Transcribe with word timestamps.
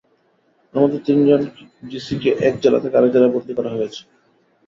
এর 0.73 0.79
মধ্যে 0.81 0.99
তিনজন 1.07 1.41
ডিসিকে 1.89 2.29
এক 2.47 2.55
জেলা 2.63 2.79
থেকে 2.83 2.95
আরেক 2.97 3.11
জেলায় 3.13 3.33
বদলি 3.35 3.53
করা 3.57 3.73
হয়েছে। 3.75 4.01